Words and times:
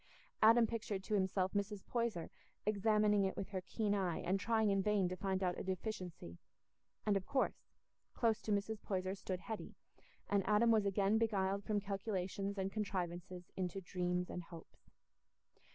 Adam 0.41 0.65
pictured 0.65 1.03
to 1.03 1.13
himself 1.13 1.53
Mrs. 1.53 1.83
Poyser 1.85 2.31
examining 2.65 3.23
it 3.23 3.37
with 3.37 3.49
her 3.49 3.61
keen 3.61 3.93
eye 3.93 4.17
and 4.17 4.39
trying 4.39 4.71
in 4.71 4.81
vain 4.81 5.07
to 5.07 5.15
find 5.15 5.43
out 5.43 5.59
a 5.59 5.63
deficiency; 5.63 6.39
and, 7.05 7.15
of 7.15 7.27
course, 7.27 7.67
close 8.15 8.41
to 8.41 8.51
Mrs. 8.51 8.81
Poyser 8.81 9.13
stood 9.13 9.41
Hetty, 9.41 9.75
and 10.27 10.43
Adam 10.47 10.71
was 10.71 10.87
again 10.87 11.19
beguiled 11.19 11.63
from 11.63 11.79
calculations 11.79 12.57
and 12.57 12.71
contrivances 12.71 13.51
into 13.55 13.79
dreams 13.79 14.27
and 14.31 14.41
hopes. 14.45 14.89